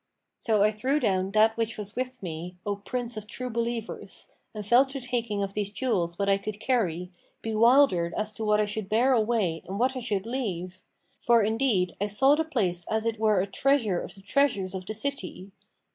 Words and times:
So 0.39 0.63
I 0.63 0.71
threw 0.71 0.99
down 0.99 1.29
that 1.33 1.55
which 1.55 1.77
was 1.77 1.95
with 1.95 2.23
me, 2.23 2.55
O 2.65 2.75
Prince 2.75 3.17
of 3.17 3.27
True 3.27 3.51
Believers, 3.51 4.29
and 4.51 4.65
fell 4.65 4.83
to 4.87 4.99
taking 4.99 5.43
of 5.43 5.53
these 5.53 5.69
jewels 5.69 6.17
what 6.17 6.27
I 6.27 6.39
could 6.39 6.59
carry, 6.59 7.11
bewildered 7.43 8.15
as 8.15 8.33
to 8.37 8.43
what 8.43 8.59
I 8.59 8.65
should 8.65 8.89
bear 8.89 9.13
away 9.13 9.61
and 9.67 9.77
what 9.77 9.95
I 9.95 9.99
should 9.99 10.25
leave; 10.25 10.81
for 11.19 11.43
indeed 11.43 11.95
I 12.01 12.07
saw 12.07 12.33
the 12.33 12.43
place 12.43 12.83
as 12.89 13.05
it 13.05 13.19
were 13.19 13.41
a 13.41 13.45
treasure 13.45 14.01
of 14.01 14.15
the 14.15 14.21
treasures 14.21 14.73
of 14.73 14.87
the 14.87 14.95
cities. 14.95 15.51